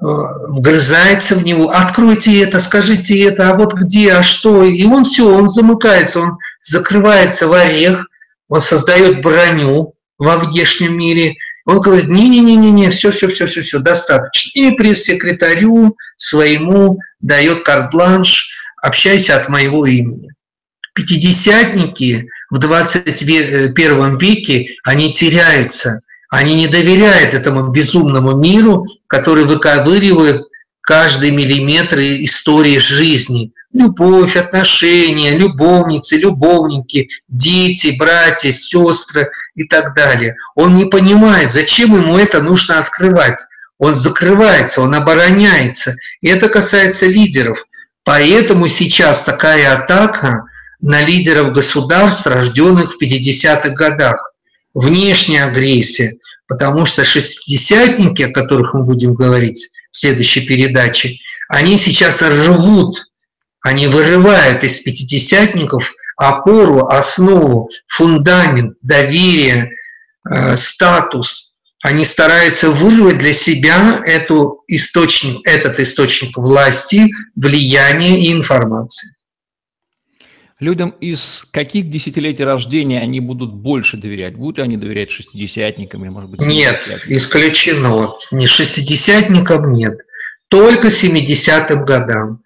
вгрызается 0.00 1.36
в 1.36 1.44
него, 1.44 1.70
откройте 1.70 2.42
это, 2.42 2.60
скажите 2.60 3.20
это, 3.22 3.50
а 3.50 3.54
вот 3.54 3.74
где, 3.74 4.14
а 4.14 4.22
что, 4.22 4.64
и 4.64 4.84
он 4.84 5.04
все, 5.04 5.28
он 5.32 5.48
замыкается, 5.48 6.20
он 6.20 6.38
закрывается 6.60 7.46
в 7.46 7.52
орех, 7.52 8.06
он 8.48 8.60
создает 8.60 9.22
броню 9.22 9.94
во 10.18 10.36
внешнем 10.36 10.98
мире, 10.98 11.34
он 11.64 11.80
говорит, 11.80 12.08
не-не-не-не, 12.08 12.90
все, 12.90 13.10
все, 13.12 13.28
все, 13.28 13.46
все, 13.46 13.62
все, 13.62 13.78
достаточно. 13.78 14.50
И 14.54 14.72
пресс-секретарю 14.72 15.96
своему 16.16 16.98
дает 17.20 17.62
карт-бланш, 17.62 18.50
общайся 18.82 19.36
от 19.36 19.48
моего 19.48 19.86
имени. 19.86 20.28
Пятидесятники 20.94 22.28
в 22.50 22.58
21 22.58 24.18
веке, 24.18 24.76
они 24.84 25.12
теряются– 25.12 26.00
они 26.34 26.54
не 26.54 26.66
доверяют 26.66 27.32
этому 27.32 27.70
безумному 27.70 28.36
миру, 28.36 28.86
который 29.06 29.44
выковыривает 29.44 30.42
каждый 30.80 31.30
миллиметр 31.30 31.98
истории 31.98 32.78
жизни. 32.78 33.52
Любовь, 33.72 34.36
отношения, 34.36 35.36
любовницы, 35.36 36.16
любовники, 36.16 37.08
дети, 37.28 37.96
братья, 37.98 38.50
сестры 38.50 39.30
и 39.54 39.64
так 39.64 39.94
далее. 39.94 40.34
Он 40.56 40.74
не 40.74 40.86
понимает, 40.86 41.52
зачем 41.52 41.94
ему 41.94 42.18
это 42.18 42.42
нужно 42.42 42.78
открывать. 42.78 43.40
Он 43.78 43.94
закрывается, 43.94 44.82
он 44.82 44.94
обороняется. 44.94 45.96
И 46.20 46.28
это 46.28 46.48
касается 46.48 47.06
лидеров. 47.06 47.64
Поэтому 48.04 48.66
сейчас 48.66 49.22
такая 49.22 49.72
атака 49.72 50.44
на 50.80 51.00
лидеров 51.00 51.52
государств, 51.52 52.26
рожденных 52.26 52.94
в 52.94 53.02
50-х 53.02 53.70
годах. 53.70 54.32
внешняя 54.74 55.44
агрессия, 55.44 56.14
потому 56.46 56.86
что 56.86 57.04
шестидесятники, 57.04 58.22
о 58.22 58.32
которых 58.32 58.74
мы 58.74 58.84
будем 58.84 59.14
говорить 59.14 59.70
в 59.90 59.96
следующей 59.96 60.46
передаче, 60.46 61.18
они 61.48 61.78
сейчас 61.78 62.20
живут, 62.20 62.98
они 63.62 63.86
вырывают 63.86 64.64
из 64.64 64.80
пятидесятников 64.80 65.94
опору, 66.16 66.86
основу, 66.86 67.70
фундамент, 67.86 68.76
доверие, 68.82 69.70
э, 70.28 70.56
статус. 70.56 71.58
Они 71.82 72.04
стараются 72.04 72.70
вырвать 72.70 73.18
для 73.18 73.32
себя 73.32 74.02
эту 74.06 74.62
источник, 74.68 75.46
этот 75.46 75.80
источник 75.80 76.36
власти, 76.36 77.10
влияния 77.36 78.20
и 78.20 78.32
информации. 78.32 79.14
Людям 80.64 80.94
из 80.98 81.44
каких 81.50 81.90
десятилетий 81.90 82.42
рождения 82.42 82.98
они 82.98 83.20
будут 83.20 83.52
больше 83.52 83.98
доверять? 83.98 84.34
Будут 84.34 84.56
ли 84.56 84.64
они 84.64 84.78
доверять 84.78 85.10
шестидесятникам 85.10 86.02
или, 86.04 86.08
может 86.10 86.30
быть, 86.30 86.40
Нет, 86.40 86.80
исключено. 87.06 88.14
Не 88.32 88.46
шестидесятникам 88.46 89.74
нет. 89.74 89.98
Только 90.48 90.88
70-м 90.88 91.84
годам. 91.84 92.40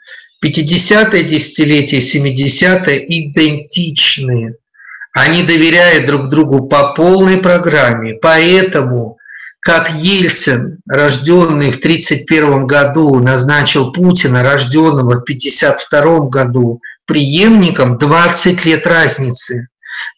50-е 0.45 1.23
десятилетие, 1.23 2.01
70-е 2.01 3.07
идентичны. 3.21 4.57
Они 5.13 5.45
доверяют 5.45 6.07
друг 6.07 6.29
другу 6.29 6.67
по 6.67 6.95
полной 6.95 7.37
программе. 7.37 8.15
Поэтому, 8.15 9.19
как 9.61 9.91
Ельцин, 9.91 10.79
рожденный 10.89 11.73
в 11.73 11.79
1931 11.79 12.67
году, 12.67 13.19
назначил 13.19 13.93
Путина, 13.93 14.43
рожденного 14.43 15.21
в 15.21 15.23
1952 15.23 16.29
году, 16.29 16.81
преемником 17.07 17.99
20 17.99 18.65
лет 18.65 18.87
разницы. 18.87 19.69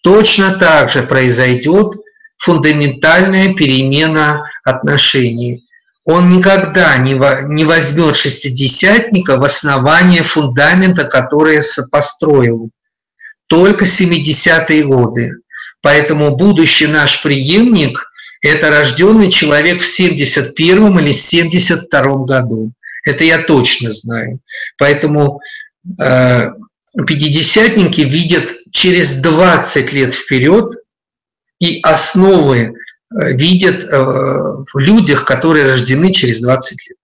Точно 0.02 0.52
так 0.52 0.90
же 0.90 1.02
произойдет 1.02 1.94
фундаментальная 2.36 3.54
перемена 3.54 4.44
отношений. 4.64 5.64
Он 6.04 6.28
никогда 6.28 6.96
не 6.98 7.64
возьмет 7.64 8.16
шестидесятника 8.16 9.36
в 9.36 9.44
основание 9.44 10.22
фундамента, 10.22 11.04
который 11.04 11.60
построил. 11.90 12.70
Только 13.46 13.84
70-е 13.84 14.84
годы. 14.84 15.32
Поэтому 15.82 16.36
будущий 16.36 16.86
наш 16.86 17.22
преемник– 17.22 18.06
это 18.42 18.70
рожденный 18.70 19.30
человек 19.30 19.80
в 19.80 19.86
71 19.86 20.98
или 20.98 21.12
72 21.12 22.24
году. 22.24 22.72
Это 23.04 23.24
я 23.24 23.42
точно 23.42 23.92
знаю. 23.92 24.40
Поэтому 24.78 25.40
э, 25.98 26.50
пятидесятники 27.06 28.02
видят 28.02 28.44
через 28.72 29.16
20 29.20 29.92
лет 29.92 30.14
вперед 30.14 30.74
и 31.58 31.80
основы 31.82 32.58
э, 32.58 33.32
видят 33.32 33.84
э, 33.84 33.88
в 33.90 34.78
людях, 34.78 35.24
которые 35.24 35.64
рождены 35.64 36.12
через 36.12 36.40
20 36.40 36.88
лет. 36.88 36.96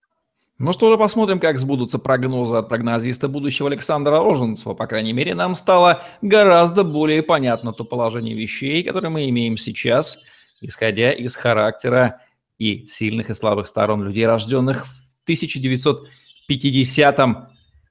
Ну 0.58 0.72
что 0.72 0.90
же, 0.90 0.96
посмотрим, 0.96 1.38
как 1.38 1.58
сбудутся 1.58 1.98
прогнозы 1.98 2.54
от 2.54 2.70
прогнозиста 2.70 3.28
будущего 3.28 3.68
Александра 3.68 4.22
Роженцева. 4.22 4.72
По 4.72 4.86
крайней 4.86 5.12
мере, 5.12 5.34
нам 5.34 5.54
стало 5.54 6.02
гораздо 6.22 6.82
более 6.82 7.22
понятно 7.22 7.74
то 7.74 7.84
положение 7.84 8.34
вещей, 8.34 8.82
которое 8.82 9.10
мы 9.10 9.28
имеем 9.28 9.58
сейчас, 9.58 10.18
исходя 10.60 11.12
из 11.12 11.36
характера 11.36 12.20
и 12.58 12.86
сильных 12.86 13.30
и 13.30 13.34
слабых 13.34 13.66
сторон 13.66 14.04
людей, 14.04 14.26
рожденных 14.26 14.86
в 14.86 15.22
1950 15.24 17.18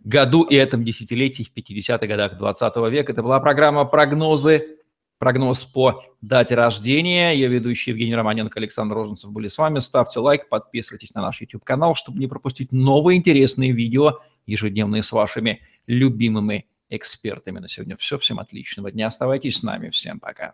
году 0.03 0.43
и 0.43 0.55
этом 0.55 0.83
десятилетии, 0.83 1.43
в 1.43 1.51
50-х 1.55 2.05
годах 2.07 2.37
20 2.37 2.75
века. 2.91 3.11
Это 3.11 3.23
была 3.23 3.39
программа 3.39 3.85
«Прогнозы», 3.85 4.75
прогноз 5.19 5.63
по 5.63 6.03
дате 6.21 6.55
рождения. 6.55 7.33
Я 7.33 7.47
ведущий 7.47 7.91
Евгений 7.91 8.15
Романенко, 8.15 8.59
Александр 8.59 8.95
Роженцев 8.95 9.31
были 9.31 9.47
с 9.47 9.57
вами. 9.57 9.79
Ставьте 9.79 10.19
лайк, 10.19 10.49
подписывайтесь 10.49 11.13
на 11.13 11.21
наш 11.21 11.41
YouTube-канал, 11.41 11.95
чтобы 11.95 12.19
не 12.19 12.27
пропустить 12.27 12.71
новые 12.71 13.17
интересные 13.17 13.71
видео, 13.71 14.19
ежедневные 14.45 15.03
с 15.03 15.11
вашими 15.11 15.61
любимыми 15.87 16.65
экспертами. 16.89 17.59
На 17.59 17.67
сегодня 17.67 17.97
все. 17.97 18.17
Всем 18.17 18.39
отличного 18.39 18.91
дня. 18.91 19.07
Оставайтесь 19.07 19.57
с 19.57 19.63
нами. 19.63 19.89
Всем 19.89 20.19
пока. 20.19 20.53